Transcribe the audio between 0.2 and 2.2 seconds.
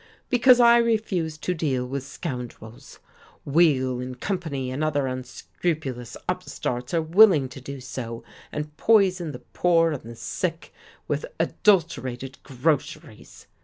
Because I refused to deal with